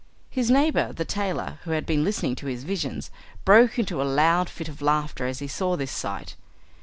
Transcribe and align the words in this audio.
His 0.31 0.49
neighbour 0.49 0.91
the 0.93 1.05
tailor, 1.05 1.59
who 1.63 1.69
had 1.73 1.85
been 1.85 2.03
listening 2.03 2.33
to 2.37 2.47
his 2.47 2.63
visions, 2.63 3.11
broke 3.45 3.77
into 3.77 4.01
a 4.01 4.01
loud 4.01 4.49
fit 4.49 4.67
of 4.67 4.81
laughter 4.81 5.27
as 5.27 5.37
he 5.37 5.47
saw 5.47 5.77
this 5.77 5.91
sight. 5.91 6.35